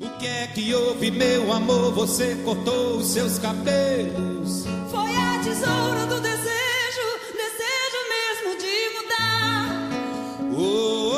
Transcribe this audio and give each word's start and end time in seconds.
O 0.00 0.18
que 0.18 0.26
é 0.26 0.46
que 0.48 0.74
houve, 0.74 1.10
meu 1.10 1.50
amor? 1.52 1.92
Você 1.92 2.34
cortou 2.44 2.96
os 2.98 3.06
seus 3.06 3.38
cabelos. 3.38 4.64
Foi 4.90 5.16
a 5.16 5.38
tesoura 5.42 6.06
do 6.06 6.20
desejo, 6.20 7.00
desejo 7.32 8.08
mesmo 8.08 8.56
de 8.58 8.88
mudar. 8.96 9.88
Oh, 10.52 10.56
oh, 10.56 11.12
oh. 11.12 11.14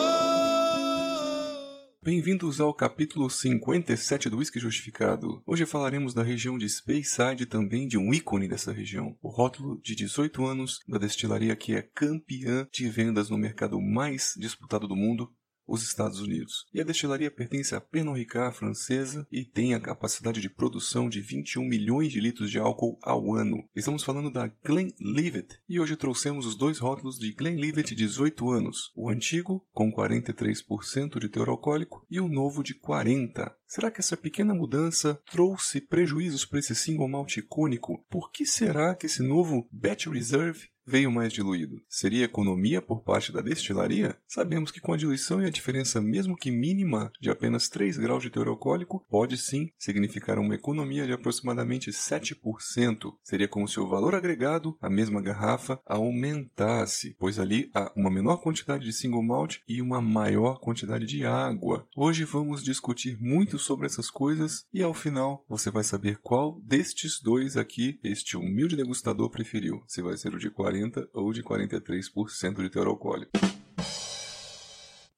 Bem-vindos 2.02 2.60
ao 2.60 2.74
capítulo 2.74 3.30
57 3.30 4.28
do 4.28 4.36
Whisky 4.36 4.60
Justificado. 4.60 5.42
Hoje 5.46 5.64
falaremos 5.64 6.12
da 6.12 6.22
região 6.22 6.58
de 6.58 6.68
Speyside 6.68 7.44
e 7.44 7.46
também 7.46 7.88
de 7.88 7.96
um 7.96 8.12
ícone 8.12 8.46
dessa 8.46 8.72
região, 8.72 9.16
o 9.22 9.30
rótulo 9.30 9.80
de 9.82 9.94
18 9.94 10.44
anos 10.44 10.80
da 10.86 10.98
destilaria 10.98 11.56
que 11.56 11.74
é 11.74 11.80
campeã 11.82 12.68
de 12.70 12.90
vendas 12.90 13.30
no 13.30 13.38
mercado 13.38 13.80
mais 13.80 14.34
disputado 14.36 14.86
do 14.86 14.94
mundo, 14.94 15.32
os 15.66 15.82
Estados 15.82 16.20
Unidos. 16.20 16.66
E 16.72 16.80
a 16.80 16.84
destilaria 16.84 17.30
pertence 17.30 17.74
à 17.74 17.80
Pernod 17.80 18.18
Ricard 18.18 18.56
francesa 18.56 19.26
e 19.30 19.44
tem 19.44 19.74
a 19.74 19.80
capacidade 19.80 20.40
de 20.40 20.48
produção 20.48 21.08
de 21.08 21.20
21 21.20 21.64
milhões 21.64 22.12
de 22.12 22.20
litros 22.20 22.50
de 22.50 22.58
álcool 22.58 22.98
ao 23.02 23.34
ano. 23.34 23.68
Estamos 23.74 24.04
falando 24.04 24.30
da 24.30 24.50
Glenlivet 24.64 25.58
e 25.68 25.80
hoje 25.80 25.96
trouxemos 25.96 26.46
os 26.46 26.56
dois 26.56 26.78
rótulos 26.78 27.18
de 27.18 27.32
Glenlivet 27.32 27.94
18 27.94 28.50
anos, 28.50 28.92
o 28.94 29.10
antigo 29.10 29.66
com 29.72 29.92
43% 29.92 31.18
de 31.18 31.28
teor 31.28 31.48
alcoólico 31.48 32.06
e 32.10 32.20
o 32.20 32.28
novo 32.28 32.62
de 32.62 32.74
40. 32.74 33.54
Será 33.66 33.90
que 33.90 34.00
essa 34.00 34.16
pequena 34.16 34.54
mudança 34.54 35.20
trouxe 35.30 35.80
prejuízos 35.80 36.44
para 36.44 36.60
esse 36.60 36.74
single 36.74 37.08
malt 37.08 37.36
icônico? 37.36 38.04
Por 38.08 38.30
que 38.30 38.46
será 38.46 38.94
que 38.94 39.06
esse 39.06 39.22
novo 39.22 39.68
Batch 39.72 40.06
Reserve 40.06 40.68
veio 40.86 41.10
mais 41.10 41.32
diluído. 41.32 41.82
Seria 41.88 42.24
economia 42.24 42.80
por 42.80 43.02
parte 43.02 43.32
da 43.32 43.40
destilaria? 43.40 44.16
Sabemos 44.26 44.70
que 44.70 44.80
com 44.80 44.92
a 44.92 44.96
diluição 44.96 45.42
e 45.42 45.46
a 45.46 45.50
diferença 45.50 46.00
mesmo 46.00 46.36
que 46.36 46.50
mínima 46.50 47.10
de 47.20 47.28
apenas 47.28 47.68
3 47.68 47.98
graus 47.98 48.22
de 48.22 48.30
teor 48.30 48.46
alcoólico, 48.46 49.04
pode 49.10 49.36
sim 49.36 49.70
significar 49.76 50.38
uma 50.38 50.54
economia 50.54 51.06
de 51.06 51.12
aproximadamente 51.12 51.90
7%. 51.90 53.14
Seria 53.22 53.48
como 53.48 53.66
se 53.66 53.80
o 53.80 53.88
valor 53.88 54.14
agregado 54.14 54.76
à 54.80 54.88
mesma 54.88 55.20
garrafa 55.20 55.80
aumentasse, 55.84 57.16
pois 57.18 57.38
ali 57.38 57.70
há 57.74 57.92
uma 57.96 58.10
menor 58.10 58.36
quantidade 58.38 58.84
de 58.84 58.92
single 58.92 59.22
malt 59.22 59.56
e 59.68 59.82
uma 59.82 60.00
maior 60.00 60.60
quantidade 60.60 61.06
de 61.06 61.24
água. 61.24 61.86
Hoje 61.96 62.24
vamos 62.24 62.62
discutir 62.62 63.18
muito 63.20 63.58
sobre 63.58 63.86
essas 63.86 64.10
coisas 64.10 64.66
e 64.72 64.82
ao 64.82 64.94
final 64.94 65.44
você 65.48 65.70
vai 65.70 65.82
saber 65.82 66.18
qual 66.22 66.60
destes 66.62 67.20
dois 67.20 67.56
aqui 67.56 67.98
este 68.04 68.36
humilde 68.36 68.76
degustador 68.76 69.30
preferiu. 69.30 69.82
Se 69.86 70.02
vai 70.02 70.16
ser 70.16 70.34
o 70.34 70.38
de 70.38 70.50
40 70.50 70.75
40% 70.76 71.08
ou 71.12 71.32
de 71.32 71.42
43% 71.42 72.62
de 72.62 72.70
teor 72.70 72.86
alcoólico. 72.86 73.55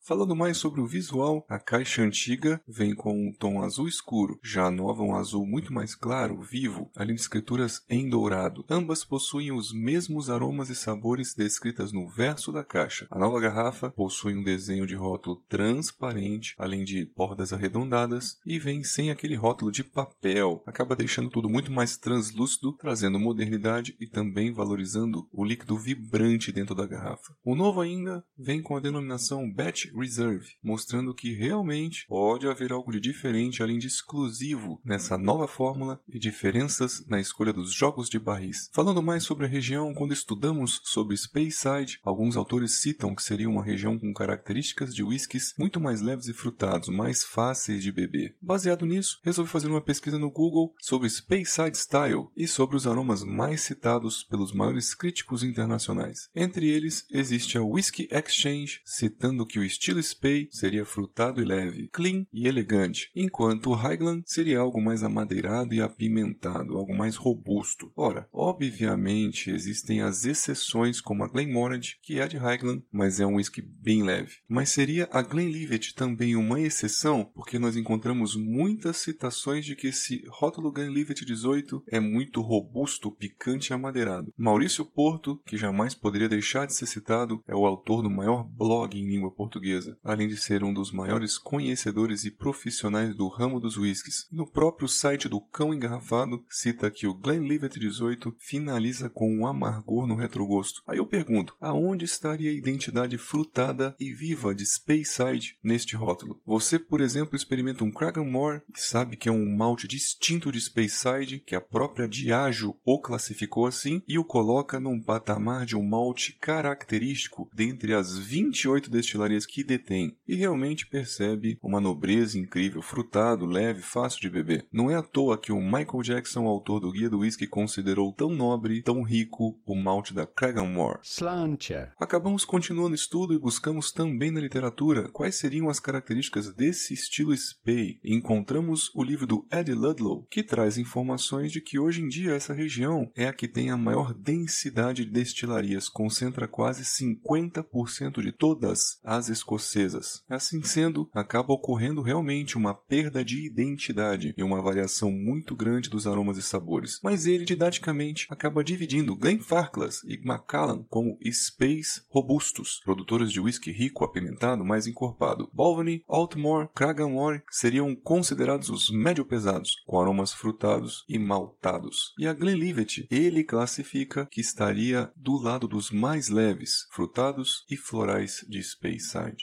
Falando 0.08 0.34
mais 0.34 0.56
sobre 0.56 0.80
o 0.80 0.86
visual, 0.86 1.44
a 1.50 1.58
caixa 1.58 2.00
antiga 2.00 2.62
vem 2.66 2.94
com 2.94 3.12
um 3.12 3.30
tom 3.30 3.62
azul 3.62 3.86
escuro, 3.86 4.40
já 4.42 4.64
a 4.64 4.70
nova 4.70 5.02
um 5.02 5.14
azul 5.14 5.44
muito 5.46 5.70
mais 5.70 5.94
claro, 5.94 6.40
vivo, 6.40 6.90
além 6.96 7.14
de 7.14 7.20
escrituras 7.20 7.82
em 7.90 8.08
dourado. 8.08 8.64
Ambas 8.70 9.04
possuem 9.04 9.52
os 9.52 9.70
mesmos 9.70 10.30
aromas 10.30 10.70
e 10.70 10.74
sabores 10.74 11.34
descritas 11.34 11.92
no 11.92 12.08
verso 12.08 12.50
da 12.50 12.64
caixa. 12.64 13.06
A 13.10 13.18
nova 13.18 13.38
garrafa 13.38 13.90
possui 13.90 14.34
um 14.34 14.42
desenho 14.42 14.86
de 14.86 14.94
rótulo 14.94 15.44
transparente, 15.46 16.54
além 16.56 16.84
de 16.84 17.04
bordas 17.14 17.52
arredondadas, 17.52 18.38
e 18.46 18.58
vem 18.58 18.82
sem 18.82 19.10
aquele 19.10 19.34
rótulo 19.34 19.70
de 19.70 19.84
papel. 19.84 20.62
Acaba 20.66 20.96
deixando 20.96 21.28
tudo 21.28 21.50
muito 21.50 21.70
mais 21.70 21.98
translúcido, 21.98 22.72
trazendo 22.78 23.18
modernidade 23.18 23.94
e 24.00 24.06
também 24.06 24.54
valorizando 24.54 25.28
o 25.30 25.44
líquido 25.44 25.76
vibrante 25.76 26.50
dentro 26.50 26.74
da 26.74 26.86
garrafa. 26.86 27.34
O 27.44 27.54
novo 27.54 27.82
ainda 27.82 28.24
vem 28.38 28.62
com 28.62 28.74
a 28.74 28.80
denominação 28.80 29.52
Batch 29.52 29.97
Reserve, 29.98 30.54
mostrando 30.62 31.14
que 31.14 31.34
realmente 31.34 32.06
pode 32.08 32.46
haver 32.46 32.72
algo 32.72 32.92
de 32.92 33.00
diferente 33.00 33.62
além 33.62 33.78
de 33.78 33.86
exclusivo 33.86 34.80
nessa 34.84 35.18
nova 35.18 35.48
fórmula 35.48 36.00
e 36.08 36.18
diferenças 36.18 37.04
na 37.06 37.20
escolha 37.20 37.52
dos 37.52 37.72
jogos 37.72 38.08
de 38.08 38.18
barris. 38.18 38.70
Falando 38.72 39.02
mais 39.02 39.24
sobre 39.24 39.46
a 39.46 39.48
região, 39.48 39.92
quando 39.94 40.12
estudamos 40.12 40.80
sobre 40.84 41.16
Speyside, 41.16 41.98
alguns 42.04 42.36
autores 42.36 42.80
citam 42.80 43.14
que 43.14 43.22
seria 43.22 43.48
uma 43.48 43.64
região 43.64 43.98
com 43.98 44.12
características 44.12 44.94
de 44.94 45.02
whiskies 45.02 45.54
muito 45.58 45.80
mais 45.80 46.00
leves 46.00 46.28
e 46.28 46.32
frutados, 46.32 46.88
mais 46.88 47.24
fáceis 47.24 47.82
de 47.82 47.90
beber. 47.90 48.36
Baseado 48.40 48.86
nisso, 48.86 49.18
resolvi 49.22 49.50
fazer 49.50 49.68
uma 49.68 49.80
pesquisa 49.80 50.18
no 50.18 50.30
Google 50.30 50.74
sobre 50.80 51.08
Speyside 51.08 51.76
Style 51.76 52.28
e 52.36 52.46
sobre 52.46 52.76
os 52.76 52.86
aromas 52.86 53.22
mais 53.24 53.62
citados 53.62 54.22
pelos 54.24 54.52
maiores 54.52 54.94
críticos 54.94 55.42
internacionais. 55.42 56.28
Entre 56.34 56.68
eles, 56.68 57.06
existe 57.10 57.58
a 57.58 57.62
Whisky 57.62 58.08
Exchange, 58.10 58.80
citando 58.84 59.46
que 59.46 59.58
o 59.58 59.64
estilo 59.64 59.87
estilo 59.88 60.02
Spey 60.02 60.48
seria 60.50 60.84
frutado 60.84 61.40
e 61.40 61.44
leve, 61.46 61.88
clean 61.88 62.26
e 62.30 62.46
elegante, 62.46 63.10
enquanto 63.16 63.70
o 63.70 63.74
Highland 63.74 64.22
seria 64.26 64.58
algo 64.58 64.82
mais 64.82 65.02
amadeirado 65.02 65.72
e 65.74 65.80
apimentado, 65.80 66.76
algo 66.76 66.94
mais 66.94 67.16
robusto. 67.16 67.90
Ora, 67.96 68.28
obviamente 68.30 69.50
existem 69.50 70.02
as 70.02 70.26
exceções 70.26 71.00
como 71.00 71.24
a 71.24 71.28
Glenmorangie, 71.28 71.96
que 72.02 72.20
é 72.20 72.28
de 72.28 72.36
Highland, 72.36 72.84
mas 72.92 73.18
é 73.18 73.26
um 73.26 73.36
whisky 73.36 73.62
bem 73.62 74.02
leve. 74.02 74.34
Mas 74.46 74.68
seria 74.68 75.08
a 75.10 75.22
Glenlivet 75.22 75.94
também 75.94 76.36
uma 76.36 76.60
exceção, 76.60 77.24
porque 77.34 77.58
nós 77.58 77.74
encontramos 77.74 78.36
muitas 78.36 78.98
citações 78.98 79.64
de 79.64 79.74
que 79.74 79.86
esse 79.86 80.22
rótulo 80.28 80.70
Glenlivet 80.70 81.24
18 81.24 81.82
é 81.88 81.98
muito 81.98 82.42
robusto, 82.42 83.10
picante 83.10 83.70
e 83.70 83.72
amadeirado. 83.72 84.34
Maurício 84.36 84.84
Porto, 84.84 85.40
que 85.46 85.56
jamais 85.56 85.94
poderia 85.94 86.28
deixar 86.28 86.66
de 86.66 86.74
ser 86.74 86.84
citado, 86.84 87.42
é 87.48 87.54
o 87.54 87.64
autor 87.64 88.02
do 88.02 88.10
maior 88.10 88.44
blog 88.44 88.94
em 88.94 89.08
língua 89.08 89.30
portuguesa 89.30 89.77
além 90.02 90.28
de 90.28 90.36
ser 90.36 90.64
um 90.64 90.72
dos 90.72 90.92
maiores 90.92 91.38
conhecedores 91.38 92.24
e 92.24 92.30
profissionais 92.30 93.14
do 93.14 93.28
ramo 93.28 93.60
dos 93.60 93.76
whiskies. 93.76 94.26
No 94.30 94.46
próprio 94.46 94.88
site 94.88 95.28
do 95.28 95.40
Cão 95.40 95.74
Engarrafado, 95.74 96.44
cita 96.48 96.90
que 96.90 97.06
o 97.06 97.14
Glenlivet 97.14 97.78
18 97.78 98.34
finaliza 98.38 99.10
com 99.10 99.32
um 99.32 99.46
amargor 99.46 100.06
no 100.06 100.14
retrogosto. 100.14 100.82
Aí 100.86 100.98
eu 100.98 101.06
pergunto, 101.06 101.54
aonde 101.60 102.04
estaria 102.04 102.50
a 102.50 102.54
identidade 102.54 103.18
frutada 103.18 103.94
e 103.98 104.12
viva 104.12 104.54
de 104.54 104.64
Speyside 104.64 105.56
neste 105.62 105.96
rótulo? 105.96 106.40
Você, 106.46 106.78
por 106.78 107.00
exemplo, 107.00 107.36
experimenta 107.36 107.84
um 107.84 107.90
Cragganmore 107.90 108.62
e 108.74 108.80
sabe 108.80 109.16
que 109.16 109.28
é 109.28 109.32
um 109.32 109.56
malte 109.56 109.86
distinto 109.86 110.50
de 110.52 110.60
Speyside, 110.60 111.42
que 111.46 111.54
a 111.54 111.60
própria 111.60 112.08
Diageo 112.08 112.76
o 112.84 113.00
classificou 113.00 113.66
assim, 113.66 114.02
e 114.06 114.18
o 114.18 114.24
coloca 114.24 114.80
num 114.80 115.00
patamar 115.00 115.66
de 115.66 115.76
um 115.76 115.82
malte 115.82 116.32
característico 116.40 117.50
dentre 117.54 117.94
as 117.94 118.18
28 118.18 118.90
destilarias 118.90 119.46
que 119.46 119.57
detém 119.64 120.16
e 120.26 120.34
realmente 120.34 120.86
percebe 120.86 121.58
uma 121.62 121.80
nobreza 121.80 122.38
incrível, 122.38 122.82
frutado, 122.82 123.46
leve, 123.46 123.82
fácil 123.82 124.20
de 124.20 124.30
beber. 124.30 124.66
Não 124.72 124.90
é 124.90 124.96
à 124.96 125.02
toa 125.02 125.38
que 125.38 125.52
o 125.52 125.60
Michael 125.60 126.02
Jackson, 126.02 126.46
autor 126.46 126.80
do 126.80 126.92
Guia 126.92 127.10
do 127.10 127.20
Whisky, 127.20 127.46
considerou 127.46 128.12
tão 128.12 128.30
nobre, 128.30 128.82
tão 128.82 129.02
rico 129.02 129.60
o 129.66 129.74
malte 129.74 130.14
da 130.14 130.26
Cragganmore. 130.26 131.00
Slancher. 131.02 131.92
Acabamos 131.98 132.44
continuando 132.44 132.92
o 132.92 132.94
estudo 132.94 133.34
e 133.34 133.38
buscamos 133.38 133.92
também 133.92 134.30
na 134.30 134.40
literatura 134.40 135.08
quais 135.08 135.36
seriam 135.36 135.68
as 135.68 135.80
características 135.80 136.52
desse 136.52 136.94
estilo 136.94 137.36
Spey. 137.36 137.98
Encontramos 138.04 138.90
o 138.94 139.02
livro 139.02 139.26
do 139.26 139.46
Eddie 139.50 139.74
Ludlow, 139.74 140.26
que 140.30 140.42
traz 140.42 140.78
informações 140.78 141.52
de 141.52 141.60
que 141.60 141.78
hoje 141.78 142.02
em 142.02 142.08
dia 142.08 142.32
essa 142.32 142.52
região 142.52 143.10
é 143.14 143.26
a 143.26 143.32
que 143.32 143.48
tem 143.48 143.70
a 143.70 143.76
maior 143.76 144.14
densidade 144.14 145.04
de 145.04 145.10
destilarias, 145.10 145.88
concentra 145.88 146.48
quase 146.48 146.84
50% 146.84 148.22
de 148.22 148.32
todas 148.32 148.98
as 149.04 149.28
escocesas. 149.48 150.22
Assim 150.28 150.62
sendo, 150.62 151.08
acaba 151.14 151.54
ocorrendo 151.54 152.02
realmente 152.02 152.58
uma 152.58 152.74
perda 152.74 153.24
de 153.24 153.46
identidade 153.46 154.34
e 154.36 154.42
uma 154.42 154.60
variação 154.60 155.10
muito 155.10 155.56
grande 155.56 155.88
dos 155.88 156.06
aromas 156.06 156.36
e 156.36 156.42
sabores. 156.42 157.00
Mas 157.02 157.26
ele, 157.26 157.44
didaticamente, 157.44 158.26
acaba 158.28 158.62
dividindo 158.62 159.16
Glenfarclas 159.16 160.02
e 160.04 160.18
Macallan 160.24 160.84
como 160.88 161.18
Space 161.24 162.02
robustos, 162.08 162.80
produtores 162.84 163.32
de 163.32 163.40
whisky 163.40 163.72
rico, 163.72 164.04
apimentado, 164.04 164.64
mais 164.64 164.86
encorpado. 164.86 165.48
Balvenie, 165.52 166.02
Altmore, 166.06 166.68
Cragganmore 166.74 167.42
seriam 167.50 167.94
considerados 167.96 168.68
os 168.68 168.90
médio 168.90 169.24
pesados, 169.24 169.76
com 169.86 170.00
aromas 170.00 170.32
frutados 170.32 171.04
e 171.08 171.18
maltados. 171.18 172.12
E 172.18 172.26
a 172.26 172.34
Glenlivet, 172.34 173.06
ele 173.10 173.44
classifica 173.44 174.26
que 174.30 174.40
estaria 174.40 175.10
do 175.16 175.36
lado 175.36 175.66
dos 175.66 175.90
mais 175.90 176.28
leves, 176.28 176.86
frutados 176.90 177.64
e 177.70 177.76
florais 177.76 178.44
de 178.48 178.62
Speyside. 178.62 179.37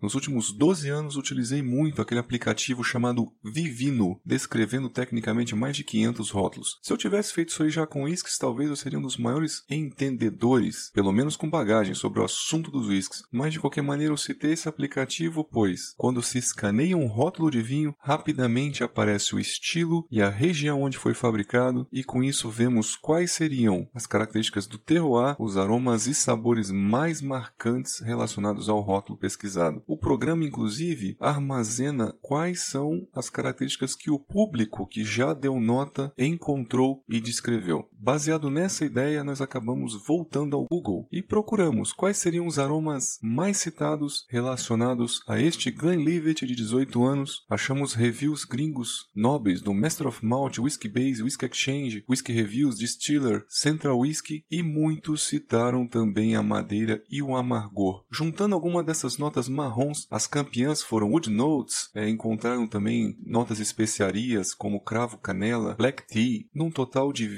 Nos 0.00 0.14
últimos 0.14 0.50
12 0.50 0.88
anos 0.88 1.16
utilizei 1.16 1.62
muito 1.62 2.00
aquele 2.00 2.20
aplicativo 2.20 2.82
chamado 2.82 3.30
Vivino, 3.44 4.18
descrevendo 4.24 4.88
tecnicamente 4.88 5.54
mais 5.54 5.76
de 5.76 5.84
500 5.84 6.30
rótulos. 6.30 6.78
Se 6.82 6.90
eu 6.90 6.96
tivesse 6.96 7.34
feito 7.34 7.50
isso 7.50 7.62
aí 7.62 7.68
já 7.68 7.86
com 7.86 8.04
whiskies, 8.04 8.38
talvez 8.38 8.70
eu 8.70 8.76
seria 8.76 8.98
um 8.98 9.02
dos 9.02 9.18
maiores 9.18 9.62
entendedores, 9.68 10.90
pelo 10.94 11.12
menos 11.12 11.36
com 11.36 11.50
bagagem, 11.50 11.94
sobre 11.94 12.20
o 12.20 12.24
assunto 12.24 12.70
dos 12.70 12.88
whiskies. 12.88 13.22
Mas 13.30 13.52
de 13.52 13.60
qualquer 13.60 13.82
maneira 13.82 14.12
eu 14.12 14.16
citei 14.16 14.52
esse 14.52 14.68
aplicativo, 14.68 15.44
pois 15.44 15.94
quando 15.98 16.22
se 16.22 16.38
escaneia 16.38 16.96
um 16.96 17.06
rótulo 17.06 17.50
de 17.50 17.60
vinho, 17.60 17.94
rapidamente 17.98 18.82
aparece 18.82 19.34
o 19.34 19.38
estilo 19.38 20.06
e 20.10 20.22
a 20.22 20.30
região 20.30 20.82
onde 20.82 20.96
foi 20.96 21.12
fabricado, 21.12 21.86
e 21.92 22.02
com 22.02 22.22
isso 22.22 22.48
vemos 22.48 22.96
quais 22.96 23.32
seriam 23.32 23.86
as 23.94 24.06
características 24.06 24.66
do 24.66 24.78
terroir, 24.78 25.36
os 25.38 25.58
aromas 25.58 26.06
e 26.06 26.14
sabores 26.14 26.70
mais 26.70 27.20
marcantes 27.20 28.00
relacionados 28.00 28.68
ao 28.68 28.80
rótulo 28.80 29.18
pesquisado. 29.18 29.82
O 29.90 29.96
programa, 29.96 30.44
inclusive, 30.44 31.16
armazena 31.18 32.14
quais 32.22 32.60
são 32.60 33.08
as 33.12 33.28
características 33.28 33.96
que 33.96 34.08
o 34.08 34.20
público 34.20 34.86
que 34.86 35.02
já 35.02 35.34
deu 35.34 35.58
nota 35.58 36.14
encontrou 36.16 37.02
e 37.08 37.20
descreveu. 37.20 37.89
Baseado 38.02 38.48
nessa 38.48 38.82
ideia, 38.82 39.22
nós 39.22 39.42
acabamos 39.42 39.94
voltando 40.06 40.56
ao 40.56 40.64
Google 40.64 41.06
e 41.12 41.20
procuramos 41.20 41.92
quais 41.92 42.16
seriam 42.16 42.46
os 42.46 42.58
aromas 42.58 43.18
mais 43.20 43.58
citados 43.58 44.24
relacionados 44.30 45.20
a 45.28 45.38
este 45.38 45.70
Glenlivet 45.70 46.46
de 46.46 46.56
18 46.56 47.04
anos. 47.04 47.44
Achamos 47.50 47.92
reviews 47.92 48.46
gringos 48.46 49.10
nobres 49.14 49.60
do 49.60 49.74
Master 49.74 50.06
of 50.06 50.24
Malt, 50.24 50.58
Whiskey 50.58 50.88
Base, 50.88 51.22
Whiskey 51.22 51.44
Exchange, 51.44 52.02
Whiskey 52.08 52.32
Reviews, 52.32 52.78
Distiller, 52.78 53.44
Central 53.50 53.98
Whisky 53.98 54.46
e 54.50 54.62
muitos 54.62 55.24
citaram 55.24 55.86
também 55.86 56.34
a 56.34 56.42
madeira 56.42 57.02
e 57.10 57.20
o 57.20 57.36
amargor. 57.36 58.06
Juntando 58.10 58.54
alguma 58.54 58.82
dessas 58.82 59.18
notas 59.18 59.46
marrons, 59.46 60.06
as 60.10 60.26
campeãs 60.26 60.82
foram 60.82 61.10
Wood 61.10 61.28
Notes, 61.28 61.90
é, 61.94 62.08
encontraram 62.08 62.66
também 62.66 63.14
notas 63.26 63.60
especiarias 63.60 64.54
como 64.54 64.80
cravo 64.80 65.18
canela, 65.18 65.74
black 65.74 66.06
tea, 66.08 66.46
num 66.54 66.70
total 66.70 67.12
de 67.12 67.28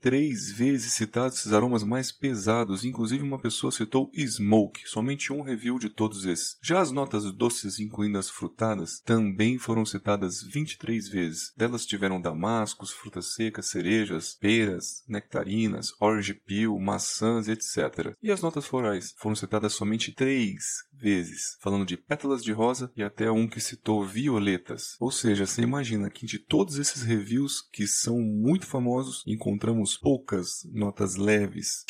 23 0.00 0.52
vezes 0.52 0.94
citados 0.94 1.38
esses 1.38 1.52
aromas 1.52 1.84
mais 1.84 2.10
pesados, 2.10 2.84
inclusive 2.84 3.22
uma 3.22 3.38
pessoa 3.38 3.70
citou 3.70 4.10
smoke, 4.16 4.88
somente 4.88 5.32
um 5.32 5.42
review 5.42 5.78
de 5.78 5.90
todos 5.90 6.24
esses. 6.24 6.56
Já 6.62 6.80
as 6.80 6.90
notas 6.90 7.30
doces, 7.32 7.78
incluindo 7.78 8.18
as 8.18 8.30
frutadas, 8.30 9.00
também 9.00 9.58
foram 9.58 9.84
citadas 9.84 10.42
23 10.42 11.08
vezes. 11.08 11.52
Delas 11.56 11.84
tiveram 11.84 12.20
damascos, 12.20 12.90
frutas 12.90 13.34
secas, 13.34 13.66
cerejas, 13.66 14.34
peras, 14.40 15.04
nectarinas, 15.06 15.92
orange 16.00 16.32
peel, 16.32 16.78
maçãs, 16.78 17.48
etc. 17.48 18.14
E 18.22 18.30
as 18.30 18.40
notas 18.40 18.66
florais 18.66 19.14
foram 19.18 19.36
citadas 19.36 19.74
somente 19.74 20.12
três 20.12 20.88
vezes, 21.00 21.56
falando 21.60 21.86
de 21.86 21.96
pétalas 21.96 22.44
de 22.44 22.52
rosa 22.52 22.92
e 22.94 23.02
até 23.02 23.30
um 23.30 23.48
que 23.48 23.60
citou 23.60 24.04
violetas. 24.04 24.96
Ou 25.00 25.10
seja, 25.10 25.46
você 25.46 25.62
imagina 25.62 26.10
que 26.10 26.26
de 26.26 26.38
todos 26.38 26.78
esses 26.78 27.02
reviews 27.02 27.62
que 27.62 27.86
são 27.86 28.20
muito 28.20 28.66
famosos, 28.66 29.24
encontramos 29.26 29.96
poucas 29.96 30.62
notas 30.70 31.16
leves. 31.16 31.84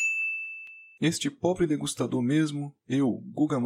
Este 1.01 1.31
pobre 1.31 1.65
degustador 1.65 2.21
mesmo, 2.21 2.75
eu, 2.87 3.11
Guga 3.33 3.59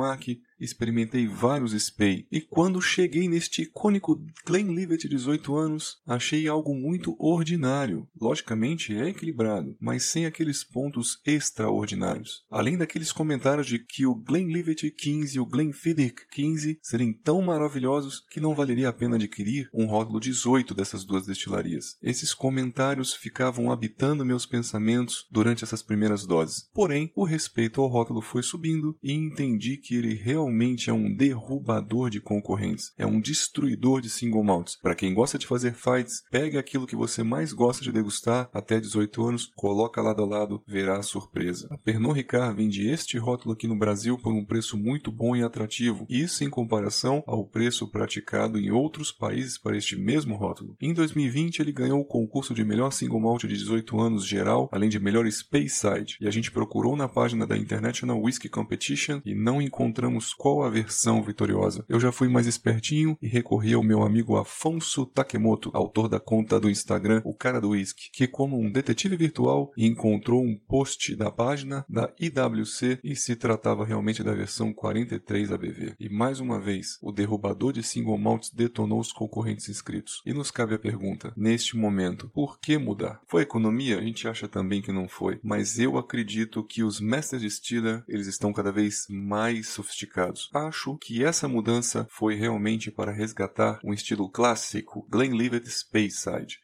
experimentei 0.60 1.28
vários 1.28 1.74
Spey, 1.74 2.28
e 2.32 2.42
quando 2.42 2.82
cheguei 2.82 3.28
neste 3.28 3.64
icônico 3.64 4.22
Glenlivet 4.46 5.08
18 5.08 5.56
anos, 5.56 5.98
achei 6.06 6.48
algo 6.48 6.74
muito 6.74 7.16
ordinário. 7.20 8.08
Logicamente 8.20 8.96
é 8.96 9.10
equilibrado, 9.10 9.76
mas 9.80 10.04
sem 10.04 10.26
aqueles 10.26 10.64
pontos 10.64 11.20
extraordinários. 11.26 12.44
Além 12.50 12.78
daqueles 12.78 13.12
comentários 13.12 13.68
de 13.68 13.80
que 13.80 14.06
o 14.06 14.16
Glenlivet 14.16 14.92
15 14.92 15.38
e 15.38 15.40
o 15.40 15.46
Glenfiddich 15.46 16.28
15 16.32 16.80
serem 16.82 17.14
tão 17.14 17.42
maravilhosos 17.42 18.24
que 18.30 18.40
não 18.40 18.56
valeria 18.56 18.90
a 18.90 18.94
pena 18.94 19.16
adquirir 19.16 19.70
um 19.74 19.86
rótulo 19.86 20.20
18 20.20 20.74
dessas 20.74 21.04
duas 21.04 21.26
destilarias. 21.26 21.98
Esses 22.02 22.34
comentários 22.34 23.14
ficavam 23.14 23.72
habitando 23.72 24.26
meus 24.26 24.46
pensamentos 24.46 25.28
durante 25.32 25.64
essas 25.64 25.84
primeiras 25.84 26.26
doses. 26.26 26.70
Porém, 26.74 27.12
o 27.16 27.26
respeito 27.26 27.82
ao 27.82 27.88
rótulo 27.88 28.22
foi 28.22 28.44
subindo 28.44 28.98
e 29.02 29.12
entendi 29.12 29.78
que 29.78 29.96
ele 29.96 30.14
realmente 30.14 30.45
realmente 30.46 30.92
é 30.92 30.94
um 30.94 31.12
derrubador 31.12 32.10
de 32.10 32.22
concorrentes, 32.22 32.94
é 32.98 33.06
um 33.06 33.20
destruidor 33.20 34.00
de 34.00 34.10
single 34.10 34.44
malts. 34.44 34.78
Para 34.80 34.94
quem 34.94 35.14
gosta 35.14 35.40
de 35.40 35.48
fazer 35.48 35.74
fights, 35.74 36.22
pegue 36.30 36.58
aquilo 36.58 36.86
que 36.86 36.96
você 36.96 37.24
mais 37.24 37.52
gosta 37.52 37.84
de 37.84 37.92
degustar 37.92 38.48
até 38.54 38.80
18 38.80 39.26
anos, 39.26 39.52
coloca 39.56 40.02
lado 40.02 40.22
a 40.22 40.26
lado, 40.26 40.62
verá 40.68 41.00
a 41.00 41.04
surpresa. 41.04 41.68
A 41.72 41.78
Pernod 41.80 42.16
Ricard 42.16 42.56
vende 42.56 42.88
este 42.88 43.18
rótulo 43.18 43.54
aqui 43.54 43.68
no 43.68 43.78
Brasil 43.78 44.20
por 44.20 44.34
um 44.34 44.46
preço 44.46 44.78
muito 44.78 45.12
bom 45.12 45.36
e 45.36 45.42
atrativo, 45.42 46.06
isso 46.08 46.44
em 46.44 46.50
comparação 46.50 47.24
ao 47.26 47.44
preço 47.44 47.90
praticado 47.90 48.60
em 48.60 48.70
outros 48.70 49.12
países 49.12 49.58
para 49.58 49.76
este 49.76 49.96
mesmo 49.96 50.36
rótulo. 50.36 50.76
Em 50.80 50.94
2020 50.94 51.60
ele 51.60 51.72
ganhou 51.72 52.00
o 52.00 52.06
concurso 52.06 52.54
de 52.54 52.64
melhor 52.64 52.92
single 52.92 53.20
malt 53.20 53.42
de 53.42 53.48
18 53.48 54.00
anos 54.00 54.28
geral, 54.28 54.70
além 54.72 54.90
de 54.90 55.00
melhor 55.00 55.30
Space 55.32 55.76
Side, 55.76 56.18
e 56.22 56.28
a 56.28 56.32
gente 56.32 56.52
procurou 56.52 56.96
na 56.96 57.08
página 57.08 57.48
da 57.48 57.58
International 57.58 58.22
Whiskey 58.22 58.50
Competition 58.50 59.22
e 59.26 59.34
não 59.34 59.60
encontramos 59.60 60.35
qual 60.38 60.64
a 60.64 60.70
versão 60.70 61.24
vitoriosa. 61.24 61.86
Eu 61.88 62.00
já 62.00 62.12
fui 62.12 62.28
mais 62.28 62.48
espertinho 62.48 63.18
e 63.22 63.28
recorri 63.28 63.74
ao 63.74 63.84
meu 63.84 64.04
amigo 64.04 64.38
Afonso 64.38 65.06
Takemoto, 65.06 65.72
autor 65.74 66.08
da 66.08 66.20
conta 66.20 66.60
do 66.60 66.70
Instagram 66.70 67.22
O 67.24 67.34
Cara 67.34 67.62
do 67.62 67.70
Whisky, 67.70 68.10
que 68.12 68.28
como 68.28 68.60
um 68.60 68.72
detetive 68.72 69.16
virtual 69.16 69.72
encontrou 69.78 70.44
um 70.44 70.58
post 70.68 71.16
da 71.16 71.32
página 71.32 71.86
da 71.90 72.12
IWC 72.20 73.00
e 73.04 73.16
se 73.16 73.36
tratava 73.36 73.86
realmente 73.86 74.24
da 74.24 74.34
versão 74.34 74.74
43 74.74 75.52
ABV. 75.52 75.96
E 76.00 76.10
mais 76.10 76.40
uma 76.40 76.60
vez, 76.60 76.98
o 77.02 77.12
derrubador 77.12 77.72
de 77.72 77.84
single 77.84 78.18
malts 78.18 78.52
detonou 78.52 79.00
os 79.00 79.12
concorrentes 79.12 79.70
inscritos. 79.70 80.22
E 80.26 80.34
nos 80.34 80.52
cabe 80.52 80.76
a 80.76 80.80
pergunta, 80.80 81.34
neste 81.36 81.78
momento, 81.78 82.30
por 82.34 82.60
que 82.60 82.78
mudar? 82.78 83.22
Foi 83.28 83.42
economia? 83.42 84.00
A 84.00 84.02
gente 84.02 84.28
acha 84.28 84.48
também 84.48 84.82
que 84.82 84.92
não 84.92 85.08
foi, 85.08 85.40
mas 85.44 85.80
eu 85.80 85.98
acredito 85.98 86.64
que 86.64 86.84
os 86.84 87.00
Masters 87.00 87.42
Distiller, 87.42 88.04
eles 88.08 88.28
estão 88.28 88.52
cada 88.52 88.72
vez 88.72 89.06
mais 89.10 89.70
sofisticados 89.70 90.25
Acho 90.54 90.98
que 90.98 91.24
essa 91.24 91.48
mudança 91.48 92.06
foi 92.10 92.36
realmente 92.36 92.92
para 92.92 93.12
resgatar 93.12 93.80
um 93.84 93.94
estilo 93.94 94.30
clássico 94.30 95.06
Glenlivet 95.10 95.70
Speyside. 95.70 96.60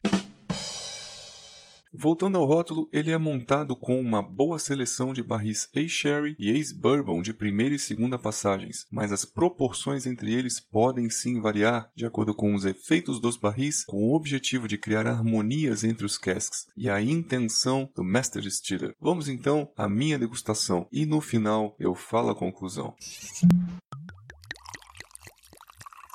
Voltando 1.94 2.38
ao 2.38 2.46
rótulo, 2.46 2.88
ele 2.90 3.10
é 3.10 3.18
montado 3.18 3.76
com 3.76 4.00
uma 4.00 4.22
boa 4.22 4.58
seleção 4.58 5.12
de 5.12 5.22
barris 5.22 5.68
A-Sherry 5.76 6.34
e 6.38 6.50
Ace-Bourbon 6.50 7.20
de 7.20 7.34
primeira 7.34 7.74
e 7.74 7.78
segunda 7.78 8.18
passagens, 8.18 8.86
mas 8.90 9.12
as 9.12 9.26
proporções 9.26 10.06
entre 10.06 10.32
eles 10.32 10.58
podem 10.58 11.10
sim 11.10 11.38
variar 11.38 11.90
de 11.94 12.06
acordo 12.06 12.34
com 12.34 12.54
os 12.54 12.64
efeitos 12.64 13.20
dos 13.20 13.36
barris, 13.36 13.84
com 13.84 14.08
o 14.08 14.14
objetivo 14.14 14.66
de 14.66 14.78
criar 14.78 15.06
harmonias 15.06 15.84
entre 15.84 16.06
os 16.06 16.16
casks 16.16 16.66
e 16.74 16.88
a 16.88 16.98
intenção 17.02 17.90
do 17.94 18.02
Master 18.02 18.40
Distiller. 18.40 18.94
Vamos 18.98 19.28
então 19.28 19.70
à 19.76 19.86
minha 19.86 20.18
degustação 20.18 20.88
e 20.90 21.04
no 21.04 21.20
final 21.20 21.76
eu 21.78 21.94
falo 21.94 22.30
a 22.30 22.34
conclusão. 22.34 22.94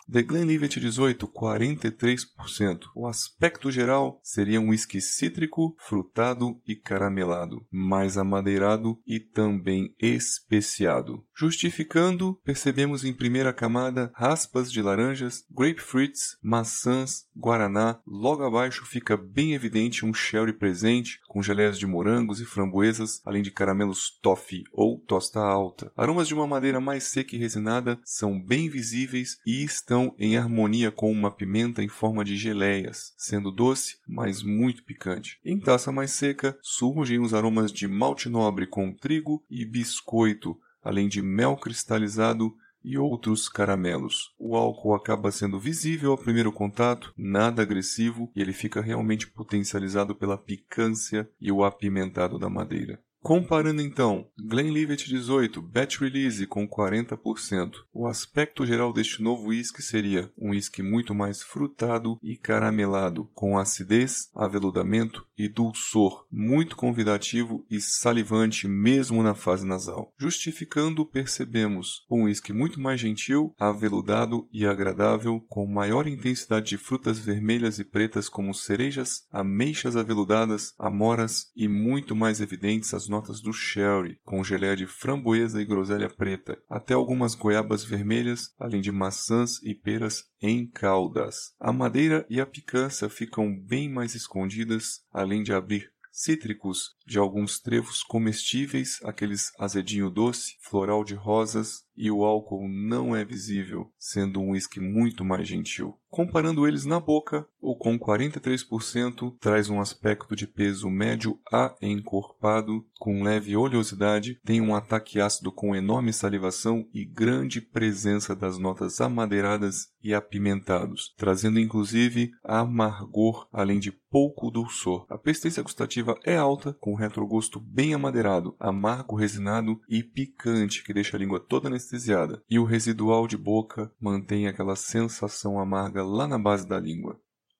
The 0.09 0.24
Glenlivet 0.24 0.80
18, 0.80 1.27
43%. 1.27 2.86
O 2.95 3.06
aspecto 3.06 3.69
geral 3.69 4.21
seria 4.24 4.62
um 4.62 4.69
whisky 4.69 5.01
cítrico, 5.01 5.75
frutado 5.77 6.62
e 6.65 6.77
caramelado, 6.77 7.68
mais 7.69 8.18
amadeirado 8.18 8.98
e 9.06 9.19
também 9.19 9.94
especiado. 10.00 11.26
Justificando, 11.39 12.33
percebemos 12.43 13.05
em 13.05 13.13
primeira 13.13 13.53
camada 13.53 14.11
raspas 14.15 14.71
de 14.71 14.81
laranjas, 14.81 15.45
grapefruits, 15.51 16.35
maçãs, 16.41 17.27
guaraná. 17.35 17.99
Logo 18.07 18.43
abaixo 18.43 18.83
fica 18.87 19.15
bem 19.15 19.53
evidente 19.53 20.03
um 20.03 20.11
sherry 20.11 20.51
presente, 20.51 21.19
com 21.27 21.44
geleias 21.44 21.77
de 21.77 21.85
morangos 21.85 22.41
e 22.41 22.45
framboesas, 22.45 23.21
além 23.23 23.44
de 23.44 23.51
caramelos 23.51 24.09
toffee 24.19 24.63
ou 24.73 24.97
tosta 24.97 25.39
alta. 25.39 25.91
Aromas 25.95 26.27
de 26.27 26.33
uma 26.33 26.47
madeira 26.47 26.81
mais 26.81 27.03
seca 27.03 27.35
e 27.35 27.39
resinada 27.39 27.99
são 28.03 28.41
bem 28.41 28.67
visíveis 28.67 29.37
e 29.45 29.63
estão 29.63 30.15
em 30.17 30.37
harmonia 30.37 30.89
com 30.89 31.11
uma 31.11 31.29
pimenta 31.29 31.83
em 31.83 31.87
forma 31.87 32.25
de 32.25 32.35
geleias, 32.35 33.13
sendo 33.15 33.51
doce, 33.51 33.97
mas 34.07 34.41
muito 34.41 34.83
picante. 34.83 35.37
Em 35.45 35.59
taça 35.59 35.91
mais 35.91 36.09
seca, 36.09 36.57
surgem 36.63 37.19
os 37.19 37.31
aromas 37.31 37.71
de 37.71 37.87
malte 37.87 38.27
nobre 38.27 38.65
com 38.65 38.91
trigo 38.91 39.45
e 39.47 39.63
biscoito, 39.63 40.57
além 40.87 41.09
de 41.09 41.21
mel 41.21 41.57
cristalizado 41.57 42.56
e 42.81 42.97
outros 42.97 43.49
caramelos. 43.49 44.33
O 44.39 44.56
álcool 44.56 44.95
acaba 44.95 45.29
sendo 45.31 45.59
visível 45.59 46.11
ao 46.11 46.17
primeiro 46.17 46.49
contato, 46.49 47.13
nada 47.17 47.61
agressivo, 47.61 48.31
e 48.33 48.41
ele 48.41 48.53
fica 48.53 48.79
realmente 48.79 49.27
potencializado 49.27 50.15
pela 50.15 50.37
picância 50.37 51.29
e 51.41 51.51
o 51.51 51.65
apimentado 51.65 52.39
da 52.39 52.49
madeira. 52.49 53.01
Comparando 53.27 53.81
então 53.81 54.25
Glenlivet 54.39 55.05
18 55.05 55.61
Batch 55.61 55.99
Release 55.99 56.47
com 56.47 56.65
40%, 56.65 57.73
o 57.93 58.07
aspecto 58.07 58.65
geral 58.65 58.93
deste 58.93 59.21
novo 59.21 59.49
whisky 59.49 59.81
seria 59.81 60.31
um 60.37 60.51
whisky 60.51 60.81
muito 60.81 61.13
mais 61.13 61.43
frutado 61.43 62.17
e 62.23 62.37
caramelado, 62.37 63.29
com 63.33 63.57
acidez, 63.57 64.29
aveludamento 64.33 65.27
e 65.37 65.49
dulçor, 65.49 66.25
muito 66.31 66.77
convidativo 66.77 67.65
e 67.69 67.81
salivante 67.81 68.65
mesmo 68.65 69.21
na 69.21 69.35
fase 69.35 69.67
nasal. 69.67 70.13
Justificando, 70.17 71.05
percebemos 71.05 72.05
um 72.09 72.23
whisky 72.23 72.53
muito 72.53 72.79
mais 72.79 73.01
gentil, 73.01 73.53
aveludado 73.59 74.47
e 74.53 74.65
agradável, 74.65 75.43
com 75.49 75.67
maior 75.67 76.07
intensidade 76.07 76.67
de 76.67 76.77
frutas 76.77 77.19
vermelhas 77.19 77.77
e 77.77 77.83
pretas 77.83 78.29
como 78.29 78.53
cerejas, 78.53 79.27
ameixas 79.29 79.97
aveludadas, 79.97 80.73
amoras 80.79 81.51
e 81.53 81.67
muito 81.67 82.15
mais 82.15 82.39
evidentes 82.39 82.93
as 82.93 83.09
notas 83.18 83.42
do 83.42 83.52
sherry, 83.52 84.19
com 84.24 84.44
geleia 84.44 84.76
de 84.76 84.86
framboesa 84.86 85.59
e 85.59 85.66
groselha 85.66 86.07
preta, 86.07 86.62
até 86.69 86.94
algumas 86.94 87.33
goiabas 87.33 87.83
vermelhas, 87.83 88.54
além 88.59 88.80
de 88.80 88.92
maçãs 88.92 89.62
e 89.64 89.74
peras 89.74 90.24
em 90.40 90.69
caldas. 90.69 91.54
A 91.59 91.74
madeira 91.74 92.26
e 92.30 92.40
a 92.40 92.45
picância 92.45 93.09
ficam 93.09 93.59
bem 93.59 93.90
mais 93.90 94.14
escondidas, 94.14 95.02
além 95.12 95.42
de 95.42 95.52
abrir 95.52 95.92
cítricos 96.12 96.95
de 97.06 97.18
alguns 97.18 97.59
trevos 97.59 98.04
comestíveis, 98.04 99.00
aqueles 99.04 99.52
azedinho 99.59 100.09
doce, 100.09 100.56
floral 100.62 101.04
de 101.04 101.16
rosas, 101.16 101.86
e 101.97 102.11
o 102.11 102.23
álcool 102.23 102.68
não 102.69 103.16
é 103.16 103.25
visível, 103.25 103.92
sendo 103.97 104.39
um 104.39 104.51
whisky 104.51 104.80
muito 104.80 105.25
mais 105.25 105.47
gentil. 105.47 105.97
Comparando 106.09 106.66
eles 106.66 106.85
na 106.85 106.99
boca, 106.99 107.45
o 107.59 107.75
com 107.75 107.99
43% 107.99 109.35
traz 109.39 109.69
um 109.69 109.81
aspecto 109.81 110.35
de 110.35 110.47
peso 110.47 110.89
médio 110.89 111.37
a 111.51 111.75
encorpado, 111.81 112.85
com 112.97 113.23
leve 113.23 113.57
oleosidade, 113.57 114.39
tem 114.45 114.61
um 114.61 114.73
ataque 114.73 115.19
ácido 115.19 115.51
com 115.51 115.75
enorme 115.75 116.13
salivação 116.13 116.87
e 116.94 117.04
grande 117.04 117.59
presença 117.59 118.35
das 118.35 118.57
notas 118.57 119.01
amadeiradas 119.01 119.89
e 120.01 120.13
apimentados, 120.13 121.13
trazendo 121.18 121.59
inclusive 121.59 122.31
amargor 122.42 123.47
além 123.51 123.77
de 123.77 123.92
pouco 123.92 124.49
dulçor. 124.49 125.06
A 125.09 125.18
persistência 125.18 125.61
gustativa 125.61 126.18
é 126.23 126.37
alta, 126.37 126.73
com 126.80 126.95
retrogosto 126.95 127.59
bem 127.59 127.94
amadeirado, 127.94 128.56
amargo, 128.59 129.16
resinado 129.16 129.80
e 129.89 130.01
picante, 130.01 130.83
que 130.83 130.94
deixa 130.94 131.18
a 131.18 131.19
língua 131.19 131.39
toda 131.39 131.69
anestesiada. 131.87 132.44
E 132.49 132.59
o 132.59 132.65
residual 132.65 133.27
de 133.27 133.37
boca 133.37 133.91
mantém 133.99 134.47
aquela 134.47 134.75
sensação 134.75 135.59
amarga 135.59 136.03
lá 136.03 136.27
na 136.27 136.37
base 136.37 136.67
da 136.67 136.79
língua. 136.79 137.19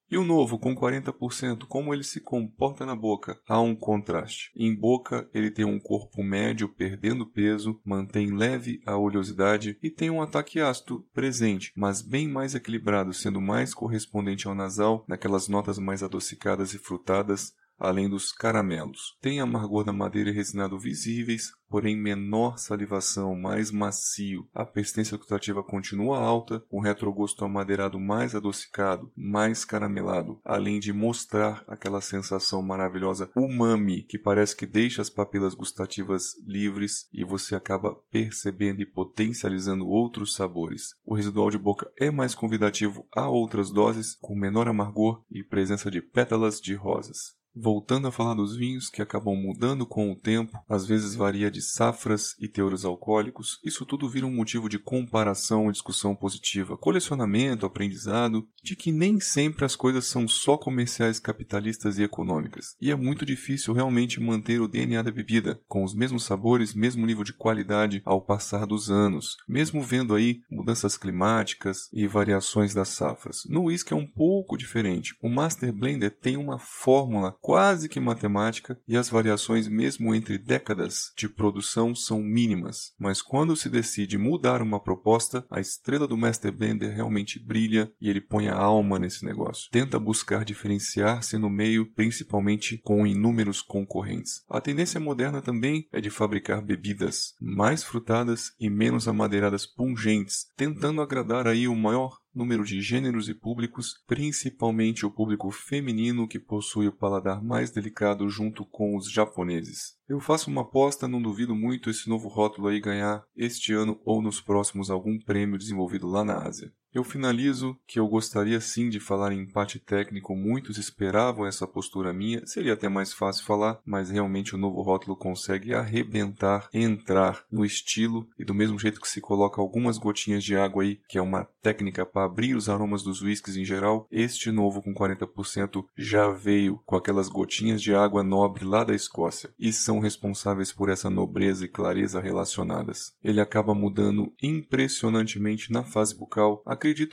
E 0.10 0.18
o 0.18 0.24
novo, 0.24 0.58
com 0.58 0.74
40%, 0.74 1.66
como 1.68 1.94
ele 1.94 2.04
se 2.04 2.22
comporta 2.22 2.86
na 2.86 2.96
boca? 2.96 3.38
Há 3.46 3.60
um 3.60 3.76
contraste. 3.76 4.52
Em 4.56 4.74
boca, 4.74 5.30
ele 5.34 5.52
tem 5.52 5.66
um 5.66 5.78
corpo 5.78 6.24
médio 6.24 6.70
perdendo 6.70 7.30
peso, 7.30 7.82
mantém 7.84 8.34
leve 8.34 8.80
a 8.86 8.96
oleosidade 8.96 9.78
e 9.84 9.90
tem 9.90 10.10
um 10.10 10.22
ataque 10.22 10.62
ácido 10.62 11.06
presente, 11.14 11.74
mas 11.76 12.02
bem 12.02 12.26
mais 12.26 12.56
equilibrado, 12.56 13.14
sendo 13.14 13.42
mais 13.42 13.74
correspondente 13.74 14.48
ao 14.48 14.56
nasal, 14.56 15.04
naquelas 15.10 15.50
notas 15.50 15.78
mais 15.78 16.02
adocicadas 16.02 16.74
e 16.74 16.78
frutadas, 16.78 17.52
além 17.78 18.10
dos 18.10 18.32
caramelos. 18.32 19.18
Tem 19.22 19.40
amargor 19.40 19.84
da 19.84 19.94
madeira 19.94 20.30
e 20.30 20.34
resinado 20.34 20.80
visíveis, 20.80 21.52
porém 21.70 21.96
menor 21.96 22.58
salivação, 22.58 23.36
mais 23.36 23.72
macio. 23.72 24.48
A 24.54 24.66
persistência 24.66 25.18
gustativa 25.18 25.64
continua 25.64 26.20
alta, 26.20 26.64
com 26.70 26.80
retrogosto 26.80 27.44
amadeirado 27.44 28.00
mais 28.00 28.36
adocicado, 28.36 29.12
mais 29.16 29.66
caramelado, 29.66 30.40
além 30.44 30.80
de 30.80 30.94
mostrar 30.94 31.64
aquela 31.68 32.02
sensação 32.02 32.62
maravilhosa 32.62 33.30
umami, 33.36 34.04
que 34.04 34.18
parece 34.18 34.56
que 34.56 34.66
deixa 34.66 35.02
as 35.02 35.10
papilas 35.10 35.54
gustativas 35.54 36.36
livres 36.46 37.08
e 37.14 37.24
você 37.24 37.56
acaba 37.56 37.96
percebendo 38.12 38.82
e 38.82 38.86
potencializando 38.86 39.88
outros 39.88 40.34
sabores. 40.34 40.96
O 41.06 41.16
residual 41.16 41.50
de 41.50 41.58
boca 41.58 41.92
é 42.00 42.10
mais 42.10 42.34
convidativo 42.34 43.06
a 43.16 43.28
outras 43.28 43.72
doses, 43.72 44.18
com 44.22 44.36
menor 44.36 44.68
amargor 44.68 45.24
e 45.30 45.44
presença 45.44 45.92
de 45.92 46.02
pétalas 46.02 46.60
de 46.62 46.74
rosas. 46.76 47.38
Voltando 47.60 48.08
a 48.08 48.12
falar 48.12 48.36
dos 48.36 48.56
vinhos 48.56 48.88
que 48.88 49.02
acabam 49.02 49.36
mudando 49.36 49.84
com 49.84 50.12
o 50.12 50.16
tempo, 50.16 50.60
às 50.70 50.86
vezes 50.86 51.16
varia 51.16 51.50
de 51.50 51.60
safras 51.60 52.36
e 52.40 52.48
teores 52.48 52.86
alcoólicos, 52.86 53.60
isso 53.66 53.84
tudo 53.84 54.08
vira 54.08 54.28
um 54.28 54.32
motivo 54.32 54.70
de 54.70 54.78
comparação 54.78 55.68
e 55.68 55.72
discussão 55.72 56.16
positiva, 56.16 56.78
colecionamento, 56.78 57.66
aprendizado, 57.66 58.48
de 58.64 58.76
que 58.76 58.92
nem 58.92 59.20
sempre 59.20 59.66
as 59.66 59.76
coisas 59.76 60.06
são 60.06 60.28
só 60.28 60.56
comerciais, 60.56 61.20
capitalistas 61.20 61.98
e 61.98 62.04
econômicas. 62.04 62.76
E 62.80 62.92
é 62.92 62.96
muito 62.96 63.26
difícil 63.26 63.74
realmente 63.74 64.20
manter 64.20 64.62
o 64.62 64.68
DNA 64.68 65.02
da 65.02 65.12
bebida, 65.12 65.60
com 65.68 65.84
os 65.84 65.96
mesmos 65.96 66.26
sabores, 66.26 66.76
mesmo 66.76 67.08
nível 67.08 67.24
de 67.24 67.34
qualidade 67.34 68.04
ao 68.06 68.22
passar 68.22 68.68
dos 68.68 68.92
anos, 68.92 69.36
mesmo 69.48 69.82
vendo 69.82 70.14
aí 70.14 70.42
mudanças 70.52 70.96
climáticas 70.96 71.90
e 71.92 72.06
variações 72.06 72.76
das 72.76 72.90
safras. 72.90 73.46
No 73.50 73.64
whisky 73.64 73.94
é 73.94 73.96
um 73.96 74.06
pouco 74.06 74.56
diferente. 74.56 75.16
O 75.24 75.30
Master 75.30 75.74
Blender 75.74 76.12
tem 76.12 76.38
uma 76.38 76.60
fórmula 76.60 77.36
quase 77.48 77.88
que 77.88 77.98
matemática 77.98 78.78
e 78.86 78.98
as 78.98 79.08
variações 79.08 79.70
mesmo 79.70 80.14
entre 80.14 80.38
décadas 80.38 81.14
de 81.16 81.30
produção 81.30 81.96
são 81.96 82.22
mínimas. 82.22 82.92
Mas 83.00 83.22
quando 83.22 83.56
se 83.56 83.70
decide 83.70 84.18
mudar 84.18 84.62
uma 84.62 84.82
proposta, 84.82 85.46
a 85.50 85.62
estrela 85.62 86.06
do 86.06 86.18
Master 86.18 86.52
Blender 86.52 86.94
realmente 86.94 87.40
brilha 87.40 87.90
e 88.02 88.10
ele 88.10 88.20
põe 88.20 88.50
a 88.50 88.54
alma 88.54 89.00
nesse 89.00 89.24
negócio. 89.24 89.70
Tenta 89.72 89.98
buscar 89.98 90.44
diferenciar-se 90.44 91.38
no 91.38 91.50
meio, 91.50 91.86
principalmente 91.94 92.82
com 92.84 93.08
inúmeros 93.08 93.62
concorrentes. 93.62 94.44
A 94.50 94.60
tendência 94.60 95.00
moderna 95.00 95.42
também 95.42 95.88
é 95.94 96.02
de 96.02 96.10
fabricar 96.10 96.62
bebidas 96.62 97.34
mais 97.40 97.82
frutadas 97.82 98.52
e 98.60 98.70
menos 98.70 99.08
amadeiradas 99.08 99.66
pungentes, 99.66 100.52
tentando 100.58 101.02
agradar 101.02 101.48
aí 101.48 101.66
o 101.66 101.76
maior 101.76 102.20
número 102.38 102.64
de 102.64 102.80
gêneros 102.80 103.28
e 103.28 103.34
públicos, 103.34 104.04
principalmente 104.06 105.06
o 105.06 105.12
público 105.12 105.50
feminino 105.52 106.28
que 106.28 106.40
possui 106.40 106.88
o 106.88 106.96
paladar 106.96 107.44
mais 107.44 107.72
delicado 107.72 108.30
junto 108.30 108.64
com 108.64 108.96
os 108.96 109.12
japoneses. 109.12 109.98
Eu 110.08 110.20
faço 110.20 110.50
uma 110.50 110.62
aposta, 110.62 111.08
não 111.08 111.22
duvido 111.22 111.56
muito 111.56 111.90
esse 111.90 112.08
novo 112.08 112.28
rótulo 112.30 112.68
aí 112.68 112.80
ganhar 112.80 113.24
este 113.36 113.74
ano 113.74 114.00
ou 114.06 114.22
nos 114.22 114.40
próximos 114.40 114.90
algum 114.90 115.20
prêmio 115.20 115.58
desenvolvido 115.58 116.08
lá 116.08 116.24
na 116.24 116.48
Ásia. 116.48 116.72
Eu 116.98 117.04
finalizo 117.04 117.78
que 117.86 118.00
eu 118.00 118.08
gostaria 118.08 118.60
sim 118.60 118.90
de 118.90 119.00
falar 119.00 119.32
em 119.32 119.42
empate 119.42 119.78
técnico, 119.78 120.36
muitos 120.36 120.80
esperavam 120.80 121.46
essa 121.46 121.68
postura 121.68 122.12
minha, 122.12 122.44
seria 122.48 122.74
até 122.74 122.90
mais 122.90 123.14
fácil 123.14 123.46
falar, 123.46 123.80
mas 123.86 124.10
realmente 124.10 124.56
o 124.56 124.58
novo 124.58 124.82
rótulo 124.82 125.16
consegue 125.16 125.76
arrebentar, 125.76 126.68
entrar 126.74 127.44
no 127.52 127.64
estilo. 127.64 128.28
E 128.40 128.44
do 128.44 128.52
mesmo 128.52 128.80
jeito 128.80 129.00
que 129.00 129.08
se 129.08 129.22
coloca 129.22 129.62
algumas 129.62 130.00
gotinhas 130.00 130.44
de 130.44 130.58
água 130.58 130.82
aí, 130.82 131.00
que 131.08 131.20
é 131.20 131.22
uma 131.22 131.48
técnica 131.62 132.04
para 132.04 132.26
abrir 132.26 132.56
os 132.56 132.68
aromas 132.68 133.04
dos 133.04 133.22
whiskies 133.22 133.58
em 133.58 133.64
geral, 133.64 134.08
este 134.12 134.50
novo 134.50 134.82
com 134.82 134.92
40% 134.92 135.86
já 135.96 136.32
veio 136.32 136.82
com 136.84 136.96
aquelas 136.96 137.30
gotinhas 137.30 137.80
de 137.80 137.94
água 137.94 138.24
nobre 138.24 138.66
lá 138.66 138.84
da 138.84 138.96
Escócia 138.96 139.52
e 139.60 139.72
são 139.72 140.00
responsáveis 140.00 140.72
por 140.72 140.90
essa 140.90 141.12
nobreza 141.12 141.64
e 141.64 141.68
clareza 141.68 142.20
relacionadas. 142.20 143.14
Ele 143.24 143.40
acaba 143.40 143.76
mudando 143.76 144.34
impressionantemente 144.42 145.72
na 145.72 145.84
fase 145.84 146.18
bucal, 146.18 146.64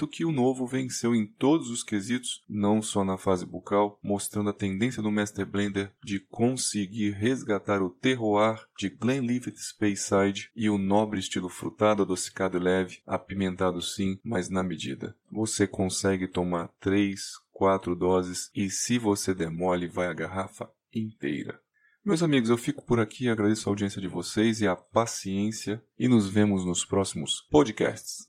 que 0.07 0.25
o 0.25 0.33
novo 0.33 0.66
venceu 0.66 1.14
em 1.14 1.26
todos 1.26 1.71
os 1.71 1.83
quesitos, 1.83 2.43
não 2.49 2.83
só 2.83 3.04
na 3.04 3.16
fase 3.16 3.47
bucal, 3.47 3.99
mostrando 4.02 4.50
a 4.50 4.54
tendência 4.54 5.02
do 5.02 5.11
Master 5.11 5.47
Blender 5.47 5.93
de 6.02 6.21
conseguir 6.21 7.11
resgatar 7.12 7.83
o 7.83 7.90
terroir 7.90 8.64
de 8.78 8.88
Glenlivet 8.88 9.57
Speyside 9.57 10.50
e 10.54 10.69
o 10.69 10.78
nobre 10.78 11.21
estilo 11.21 11.49
frutado, 11.49 12.02
adocicado 12.02 12.57
e 12.57 12.61
leve, 12.61 12.99
apimentado 13.07 13.81
sim, 13.81 14.19
mas 14.23 14.49
na 14.49 14.62
medida. 14.62 15.16
Você 15.31 15.66
consegue 15.66 16.28
tomar 16.28 16.69
3, 16.81 17.21
4 17.52 17.95
doses 17.95 18.50
e 18.54 18.69
se 18.71 18.99
você 18.99 19.35
demole 19.35 19.87
vai 19.87 20.07
a 20.09 20.12
garrafa 20.12 20.71
inteira. 20.95 21.61
Meus 22.04 22.23
amigos, 22.23 22.50
eu 22.50 22.59
fico 22.59 22.85
por 22.85 23.00
aqui, 23.00 23.31
agradeço 23.31 23.66
a 23.66 23.73
audiência 23.73 23.99
de 23.99 24.09
vocês 24.09 24.61
e 24.61 24.69
a 24.69 24.76
paciência 24.76 25.83
e 25.99 26.07
nos 26.07 26.28
vemos 26.28 26.62
nos 26.62 26.85
próximos 26.85 27.40
podcasts. 27.50 28.28